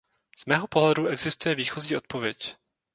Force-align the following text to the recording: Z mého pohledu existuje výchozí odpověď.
Z 0.37 0.45
mého 0.45 0.67
pohledu 0.67 1.07
existuje 1.07 1.55
výchozí 1.55 1.95
odpověď. 1.97 2.55